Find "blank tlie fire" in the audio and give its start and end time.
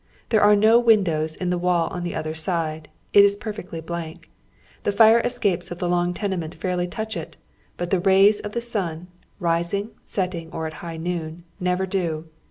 3.81-5.19